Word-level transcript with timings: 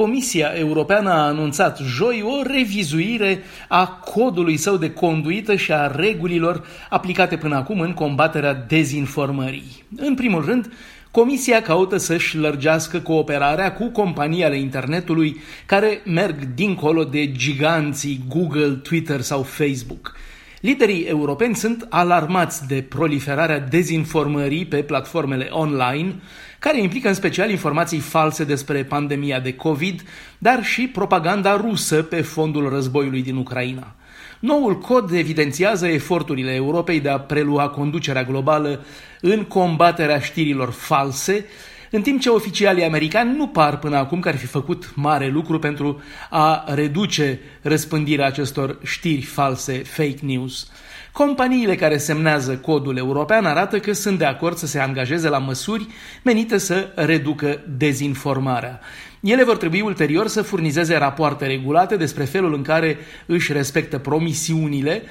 Comisia 0.00 0.52
Europeană 0.54 1.10
a 1.10 1.26
anunțat 1.26 1.78
joi 1.78 2.22
o 2.22 2.42
revizuire 2.42 3.42
a 3.68 3.86
codului 3.86 4.56
său 4.56 4.76
de 4.76 4.92
conduită 4.92 5.56
și 5.56 5.72
a 5.72 5.86
regulilor 5.86 6.66
aplicate 6.88 7.36
până 7.36 7.56
acum 7.56 7.80
în 7.80 7.92
combaterea 7.92 8.54
dezinformării. 8.54 9.84
În 9.96 10.14
primul 10.14 10.44
rând, 10.44 10.72
Comisia 11.10 11.62
caută 11.62 11.96
să-și 11.96 12.36
lărgească 12.36 12.98
cooperarea 12.98 13.72
cu 13.72 13.88
companii 13.88 14.44
ale 14.44 14.58
internetului 14.58 15.40
care 15.66 16.00
merg 16.04 16.44
dincolo 16.54 17.04
de 17.04 17.32
giganții 17.32 18.24
Google, 18.28 18.70
Twitter 18.70 19.20
sau 19.20 19.42
Facebook. 19.42 20.16
Liderii 20.60 21.02
europeni 21.02 21.54
sunt 21.54 21.86
alarmați 21.88 22.66
de 22.66 22.82
proliferarea 22.88 23.58
dezinformării 23.58 24.66
pe 24.66 24.82
platformele 24.82 25.48
online, 25.50 26.14
care 26.58 26.80
implică 26.80 27.08
în 27.08 27.14
special 27.14 27.50
informații 27.50 27.98
false 27.98 28.44
despre 28.44 28.84
pandemia 28.84 29.40
de 29.40 29.54
COVID, 29.54 30.02
dar 30.38 30.64
și 30.64 30.88
propaganda 30.88 31.56
rusă 31.56 32.02
pe 32.02 32.20
fondul 32.20 32.68
războiului 32.68 33.22
din 33.22 33.36
Ucraina. 33.36 33.94
Noul 34.40 34.78
cod 34.78 35.12
evidențiază 35.12 35.86
eforturile 35.86 36.54
Europei 36.54 37.00
de 37.00 37.08
a 37.08 37.20
prelua 37.20 37.68
conducerea 37.68 38.24
globală 38.24 38.84
în 39.20 39.44
combaterea 39.44 40.18
știrilor 40.20 40.70
false, 40.70 41.44
în 41.90 42.02
timp 42.02 42.20
ce 42.20 42.28
oficialii 42.28 42.84
americani 42.84 43.36
nu 43.36 43.46
par 43.46 43.78
până 43.78 43.96
acum 43.96 44.20
că 44.20 44.28
ar 44.28 44.36
fi 44.36 44.46
făcut 44.46 44.92
mare 44.94 45.28
lucru 45.28 45.58
pentru 45.58 46.02
a 46.30 46.64
reduce 46.66 47.40
răspândirea 47.62 48.26
acestor 48.26 48.78
știri 48.84 49.22
false, 49.22 49.72
fake 49.72 50.18
news. 50.20 50.70
Companiile 51.12 51.74
care 51.74 51.96
semnează 51.96 52.56
codul 52.56 52.96
european 52.96 53.44
arată 53.44 53.78
că 53.78 53.92
sunt 53.92 54.18
de 54.18 54.24
acord 54.24 54.56
să 54.56 54.66
se 54.66 54.78
angajeze 54.78 55.28
la 55.28 55.38
măsuri 55.38 55.86
menite 56.22 56.58
să 56.58 56.92
reducă 56.94 57.60
dezinformarea. 57.76 58.80
Ele 59.20 59.44
vor 59.44 59.56
trebui 59.56 59.80
ulterior 59.80 60.28
să 60.28 60.42
furnizeze 60.42 60.96
rapoarte 60.96 61.46
regulate 61.46 61.96
despre 61.96 62.24
felul 62.24 62.54
în 62.54 62.62
care 62.62 62.98
își 63.26 63.52
respectă 63.52 63.98
promisiunile, 63.98 65.02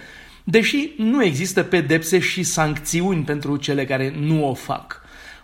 deși 0.44 0.94
nu 0.98 1.23
există 1.23 1.64
pedepse 1.64 2.20
și 2.20 2.44
sancțiuni 2.44 3.23
pentru 3.23 3.56
cele 3.56 3.86
care 3.86 4.14
nu 4.20 4.50
o 4.50 4.54
fac. 4.54 5.02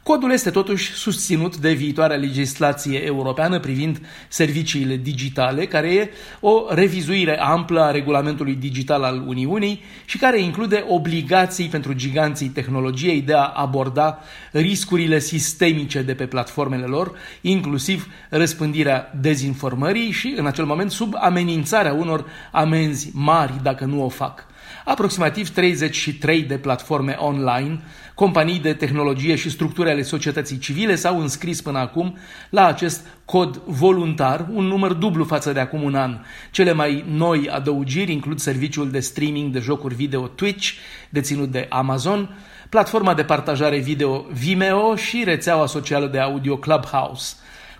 Codul 0.07 0.31
este 0.31 0.49
totuși 0.49 0.91
susținut 0.91 1.57
de 1.57 1.73
viitoarea 1.73 2.17
legislație 2.17 3.05
europeană 3.05 3.59
privind 3.59 4.01
serviciile 4.27 4.95
digitale, 4.95 5.65
care 5.65 5.93
e 5.93 6.09
o 6.39 6.65
revizuire 6.69 7.39
amplă 7.39 7.81
a 7.81 7.91
regulamentului 7.91 8.55
digital 8.55 9.03
al 9.03 9.23
Uniunii 9.27 9.83
și 10.05 10.17
care 10.17 10.41
include 10.41 10.85
obligații 10.87 11.67
pentru 11.67 11.93
giganții 11.93 12.47
tehnologiei 12.47 13.21
de 13.21 13.33
a 13.33 13.51
aborda 13.55 14.19
riscurile 14.51 15.19
sistemice 15.19 16.01
de 16.01 16.13
pe 16.13 16.25
platformele 16.25 16.85
lor, 16.85 17.11
inclusiv 17.41 18.07
răspândirea 18.29 19.11
dezinformării 19.21 20.11
și, 20.11 20.33
în 20.37 20.45
acel 20.45 20.65
moment, 20.65 20.91
sub 20.91 21.13
amenințarea 21.19 21.93
unor 21.93 22.25
amenzi 22.51 23.09
mari 23.13 23.53
dacă 23.63 23.85
nu 23.85 24.03
o 24.03 24.09
fac 24.09 24.45
aproximativ 24.85 25.49
33 25.49 26.41
de 26.41 26.57
platforme 26.57 27.15
online, 27.19 27.79
companii 28.13 28.59
de 28.59 28.73
tehnologie 28.73 29.35
și 29.35 29.49
structuri 29.49 29.89
ale 29.89 30.01
societății 30.01 30.57
civile 30.57 30.95
s-au 30.95 31.21
înscris 31.21 31.61
până 31.61 31.77
acum 31.77 32.17
la 32.49 32.65
acest 32.65 33.05
cod 33.25 33.61
voluntar, 33.65 34.47
un 34.53 34.65
număr 34.65 34.93
dublu 34.93 35.23
față 35.23 35.51
de 35.51 35.59
acum 35.59 35.83
un 35.83 35.95
an. 35.95 36.17
Cele 36.51 36.71
mai 36.71 37.03
noi 37.07 37.49
adăugiri 37.49 38.11
includ 38.11 38.39
serviciul 38.39 38.91
de 38.91 38.99
streaming 38.99 39.51
de 39.51 39.59
jocuri 39.59 39.95
video 39.95 40.27
Twitch, 40.27 40.71
deținut 41.09 41.51
de 41.51 41.65
Amazon, 41.69 42.37
platforma 42.69 43.13
de 43.13 43.23
partajare 43.23 43.77
video 43.77 44.25
Vimeo 44.31 44.95
și 44.95 45.23
rețeaua 45.23 45.65
socială 45.65 46.07
de 46.07 46.19
audio 46.19 46.57
Clubhouse. 46.57 47.35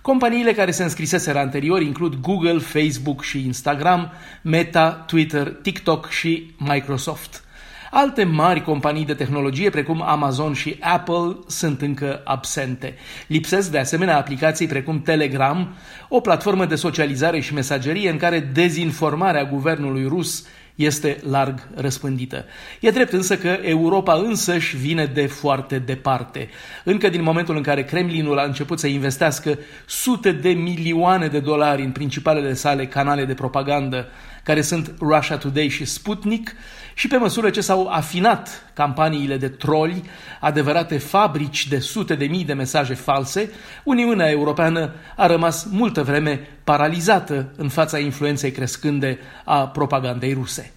Companiile 0.06 0.52
care 0.52 0.70
se 0.70 0.82
înscriseseră 0.82 1.38
anterior 1.38 1.82
includ 1.82 2.14
Google, 2.14 2.58
Facebook 2.58 3.22
și 3.22 3.44
Instagram, 3.44 4.12
Meta, 4.42 4.90
Twitter, 4.90 5.48
TikTok 5.62 6.08
și 6.10 6.54
Microsoft. 6.58 7.44
Alte 7.90 8.24
mari 8.24 8.62
companii 8.62 9.04
de 9.04 9.14
tehnologie, 9.14 9.70
precum 9.70 10.02
Amazon 10.02 10.52
și 10.52 10.76
Apple, 10.80 11.36
sunt 11.46 11.80
încă 11.80 12.20
absente. 12.24 12.94
Lipsesc 13.26 13.70
de 13.70 13.78
asemenea 13.78 14.16
aplicații 14.16 14.66
precum 14.66 15.02
Telegram, 15.02 15.74
o 16.08 16.20
platformă 16.20 16.66
de 16.66 16.74
socializare 16.74 17.40
și 17.40 17.54
mesagerie 17.54 18.10
în 18.10 18.16
care 18.16 18.38
dezinformarea 18.38 19.44
guvernului 19.44 20.06
rus 20.08 20.46
este 20.76 21.18
larg 21.30 21.68
răspândită. 21.74 22.44
E 22.80 22.90
drept 22.90 23.12
însă 23.12 23.36
că 23.36 23.58
Europa 23.62 24.14
însăși 24.14 24.76
vine 24.76 25.04
de 25.04 25.26
foarte 25.26 25.78
departe. 25.78 26.48
Încă 26.84 27.08
din 27.08 27.22
momentul 27.22 27.56
în 27.56 27.62
care 27.62 27.84
Kremlinul 27.84 28.38
a 28.38 28.44
început 28.44 28.78
să 28.78 28.86
investească 28.86 29.58
sute 29.86 30.32
de 30.32 30.48
milioane 30.48 31.26
de 31.26 31.40
dolari 31.40 31.82
în 31.82 31.90
principalele 31.90 32.54
sale 32.54 32.86
canale 32.86 33.24
de 33.24 33.34
propagandă, 33.34 34.08
care 34.46 34.60
sunt 34.60 34.94
Russia 34.98 35.36
Today 35.36 35.68
și 35.68 35.84
Sputnik, 35.84 36.54
și 36.94 37.08
pe 37.08 37.16
măsură 37.16 37.50
ce 37.50 37.60
s-au 37.60 37.88
afinat 37.88 38.70
campaniile 38.74 39.36
de 39.36 39.48
troli, 39.48 40.02
adevărate 40.40 40.98
fabrici 40.98 41.68
de 41.68 41.78
sute 41.78 42.14
de 42.14 42.24
mii 42.24 42.44
de 42.44 42.52
mesaje 42.52 42.94
false, 42.94 43.50
Uniunea 43.84 44.30
Europeană 44.30 44.92
a 45.16 45.26
rămas 45.26 45.64
multă 45.70 46.02
vreme 46.02 46.48
paralizată 46.64 47.52
în 47.56 47.68
fața 47.68 47.98
influenței 47.98 48.50
crescânde 48.50 49.18
a 49.44 49.68
propagandei 49.68 50.32
ruse. 50.32 50.72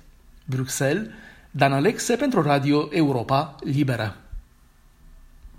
Bruxelles, 0.46 1.08
Dan 1.52 1.74
Alexe 1.74 2.16
pentru 2.16 2.42
Radio 2.42 2.88
Europa 2.92 3.56
Liberă. 3.64 4.16